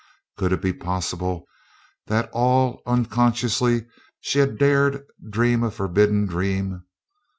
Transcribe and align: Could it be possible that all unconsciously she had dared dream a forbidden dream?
Could 0.35 0.51
it 0.51 0.63
be 0.63 0.73
possible 0.73 1.45
that 2.07 2.31
all 2.31 2.81
unconsciously 2.87 3.85
she 4.19 4.39
had 4.39 4.57
dared 4.57 5.03
dream 5.29 5.61
a 5.61 5.69
forbidden 5.69 6.25
dream? 6.25 6.85